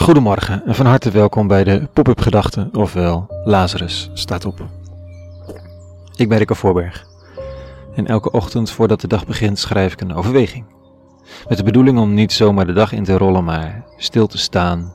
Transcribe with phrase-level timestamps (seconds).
[0.00, 4.66] Goedemorgen en van harte welkom bij de Pop-up Gedachten, ofwel Lazarus staat op.
[6.16, 7.06] Ik ben Rikke Voorberg
[7.94, 10.64] en elke ochtend voordat de dag begint schrijf ik een overweging.
[11.48, 14.92] Met de bedoeling om niet zomaar de dag in te rollen, maar stil te staan,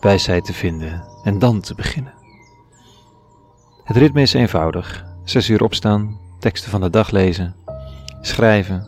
[0.00, 2.14] wijsheid te vinden en dan te beginnen.
[3.84, 7.54] Het ritme is eenvoudig: zes uur opstaan, teksten van de dag lezen,
[8.20, 8.86] schrijven,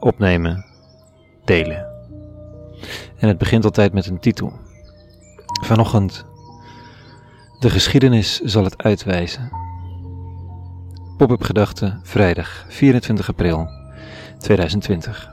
[0.00, 0.64] opnemen,
[1.44, 1.91] delen.
[3.22, 4.52] En het begint altijd met een titel.
[5.64, 6.24] Vanochtend.
[7.58, 9.50] De geschiedenis zal het uitwijzen.
[11.16, 13.68] Pop-up gedachten, vrijdag 24 april
[14.38, 15.30] 2020.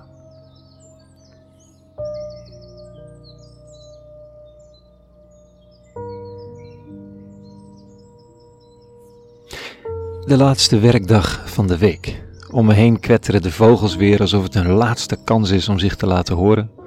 [10.26, 12.24] De laatste werkdag van de week.
[12.52, 15.96] Om me heen kwetteren de vogels weer alsof het hun laatste kans is om zich
[15.96, 16.79] te laten horen.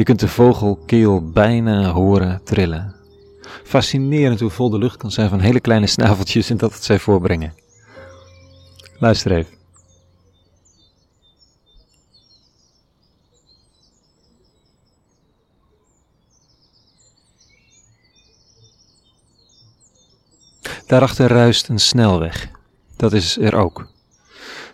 [0.00, 2.94] Je kunt de vogelkeel bijna horen trillen.
[3.64, 6.98] Fascinerend hoe vol de lucht kan zijn van hele kleine snaveltjes en dat het zij
[6.98, 7.54] voorbrengen.
[8.98, 9.54] Luister even.
[20.86, 22.50] Daarachter ruist een snelweg.
[22.96, 23.88] Dat is er ook.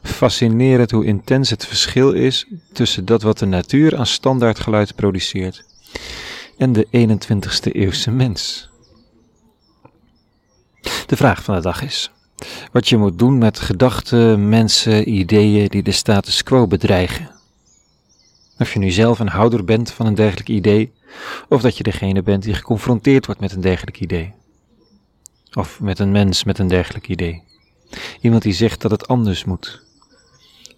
[0.07, 5.65] Fascinerend hoe intens het verschil is tussen dat wat de natuur aan standaardgeluid produceert
[6.57, 8.71] en de 21ste eeuwse mens.
[11.07, 12.11] De vraag van de dag is:
[12.73, 17.31] wat je moet doen met gedachten, mensen, ideeën die de status quo bedreigen.
[18.59, 20.93] Of je nu zelf een houder bent van een dergelijk idee,
[21.49, 24.35] of dat je degene bent die geconfronteerd wordt met een dergelijk idee.
[25.53, 27.43] Of met een mens met een dergelijk idee.
[28.21, 29.86] Iemand die zegt dat het anders moet.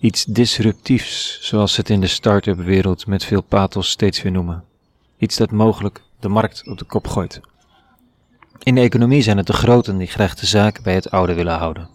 [0.01, 4.65] Iets disruptiefs, zoals ze het in de start-up wereld met veel pathos steeds weer noemen.
[5.17, 7.41] Iets dat mogelijk de markt op de kop gooit.
[8.63, 11.59] In de economie zijn het de groten die graag de zaken bij het oude willen
[11.59, 11.89] houden.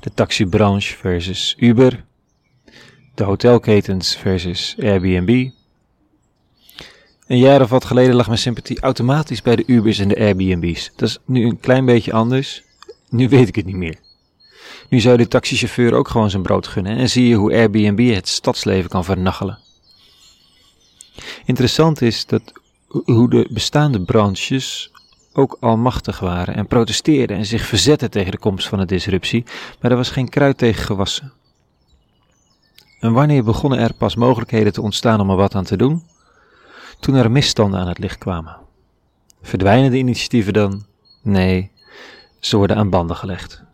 [0.00, 2.04] De taxibranche versus Uber,
[3.14, 5.50] de hotelketens versus Airbnb.
[7.26, 10.90] Een jaar of wat geleden lag mijn sympathie automatisch bij de Ubers en de Airbnb's.
[10.96, 12.62] Dat is nu een klein beetje anders.
[13.08, 13.98] Nu weet ik het niet meer.
[14.88, 18.28] Nu zou de taxichauffeur ook gewoon zijn brood gunnen en zie je hoe Airbnb het
[18.28, 19.58] stadsleven kan vernachelen.
[21.44, 22.52] Interessant is dat
[22.88, 24.90] hoe de bestaande branches
[25.32, 29.44] ook almachtig waren en protesteerden en zich verzetten tegen de komst van de disruptie,
[29.80, 31.32] maar er was geen kruid tegen gewassen.
[33.00, 36.02] En wanneer begonnen er pas mogelijkheden te ontstaan om er wat aan te doen?
[37.00, 38.56] Toen er misstanden aan het licht kwamen.
[39.42, 40.84] Verdwijnen de initiatieven dan?
[41.22, 41.70] Nee,
[42.40, 43.66] ze worden aan banden gelegd.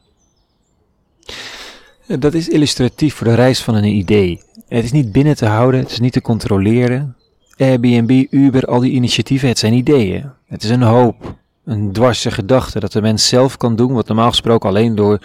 [2.07, 4.43] Dat is illustratief voor de reis van een idee.
[4.69, 7.17] Het is niet binnen te houden, het is niet te controleren.
[7.57, 10.31] Airbnb, Uber, al die initiatieven, het zijn ideeën.
[10.47, 11.35] Het is een hoop,
[11.65, 15.19] een dwarse gedachte dat de mens zelf kan doen wat normaal gesproken alleen door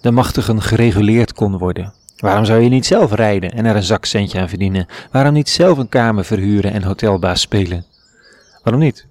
[0.00, 1.92] de machtigen gereguleerd kon worden.
[2.16, 4.86] Waarom zou je niet zelf rijden en er een zakcentje aan verdienen?
[5.10, 7.84] Waarom niet zelf een kamer verhuren en hotelbaas spelen?
[8.62, 9.06] Waarom niet?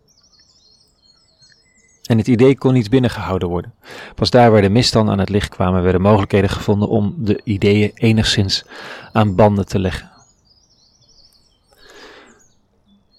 [2.12, 3.74] En het idee kon niet binnengehouden worden.
[4.16, 7.92] Pas daar waar de misstanden aan het licht kwamen, werden mogelijkheden gevonden om de ideeën
[7.94, 8.66] enigszins
[9.12, 10.12] aan banden te leggen.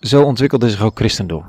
[0.00, 1.44] Zo ontwikkelde zich ook christendom.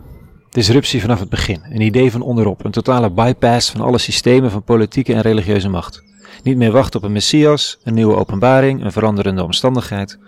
[0.49, 4.63] Disruptie vanaf het begin, een idee van onderop, een totale bypass van alle systemen van
[4.63, 6.03] politieke en religieuze macht.
[6.43, 10.19] Niet meer wachten op een messias, een nieuwe openbaring, een veranderende omstandigheid.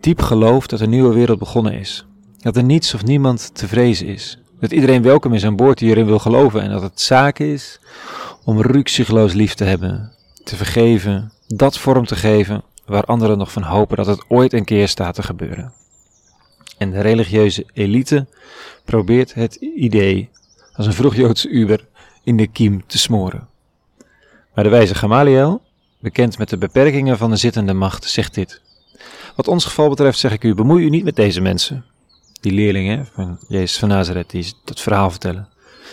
[0.00, 2.06] Diep geloof dat een nieuwe wereld begonnen is.
[2.38, 4.43] Dat er niets of niemand te vrezen is.
[4.64, 7.78] Dat iedereen welkom is aan boord die erin wil geloven en dat het zaak is
[8.44, 10.12] om ruksigloos lief te hebben,
[10.44, 14.64] te vergeven, dat vorm te geven waar anderen nog van hopen dat het ooit een
[14.64, 15.72] keer staat te gebeuren.
[16.78, 18.26] En de religieuze elite
[18.84, 20.30] probeert het idee
[20.72, 21.86] als een vroegjoodse uber
[22.22, 23.48] in de kiem te smoren.
[24.54, 25.62] Maar de wijze Gamaliel,
[25.98, 28.60] bekend met de beperkingen van de zittende macht, zegt dit.
[29.36, 31.84] Wat ons geval betreft zeg ik u, bemoei u niet met deze mensen.
[32.44, 35.48] Die leerlingen van Jezus van Nazareth, die dat verhaal vertellen.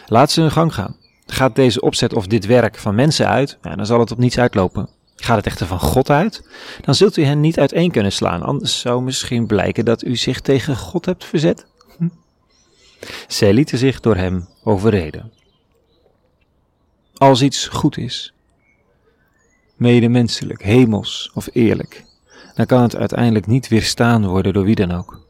[0.08, 0.96] Laat ze hun gang gaan.
[1.26, 4.90] Gaat deze opzet of dit werk van mensen uit, dan zal het op niets uitlopen.
[5.16, 6.48] Gaat het echter van God uit,
[6.82, 8.42] dan zult u hen niet uiteen kunnen slaan.
[8.42, 11.66] Anders zou misschien blijken dat u zich tegen God hebt verzet.
[11.98, 12.10] Hm?
[13.28, 15.32] Zij lieten zich door hem overreden.
[17.14, 18.34] Als iets goed is,
[19.76, 22.06] medemenselijk, hemels of eerlijk,
[22.56, 25.30] dan kan het uiteindelijk niet weerstaan worden door wie dan ook.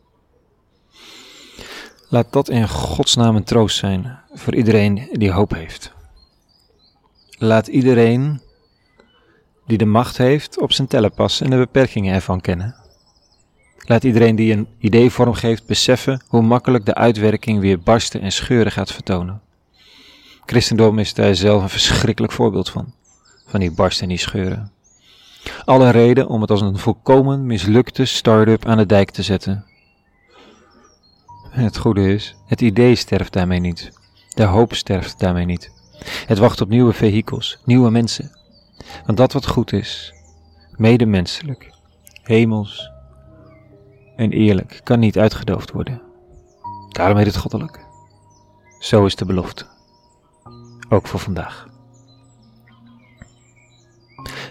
[2.11, 5.93] Laat dat in Gods naam een troost zijn voor iedereen die hoop heeft.
[7.37, 8.41] Laat iedereen
[9.65, 12.75] die de macht heeft op zijn tellen passen en de beperkingen ervan kennen.
[13.77, 18.71] Laat iedereen die een idee vormgeeft beseffen hoe makkelijk de uitwerking weer barsten en scheuren
[18.71, 19.41] gaat vertonen.
[20.45, 22.93] Christendom is daar zelf een verschrikkelijk voorbeeld van,
[23.45, 24.71] van die barsten en die scheuren.
[25.65, 29.65] Alle reden om het als een volkomen mislukte start-up aan de dijk te zetten.
[31.51, 33.91] Het goede is, het idee sterft daarmee niet.
[34.29, 35.71] De hoop sterft daarmee niet.
[36.25, 38.31] Het wacht op nieuwe vehikels, nieuwe mensen.
[39.05, 40.13] Want dat wat goed is,
[40.75, 41.73] medemenselijk,
[42.23, 42.91] hemels
[44.15, 46.01] en eerlijk, kan niet uitgedoofd worden.
[46.89, 47.85] Daarom heet het goddelijk.
[48.79, 49.65] Zo is de belofte.
[50.89, 51.67] Ook voor vandaag.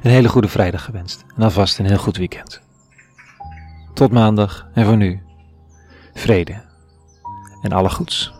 [0.02, 2.60] Een hele goede vrijdag gewenst en alvast een heel goed weekend.
[3.94, 5.22] Tot maandag en voor nu,
[6.14, 6.68] vrede
[7.60, 8.32] en alle goeds.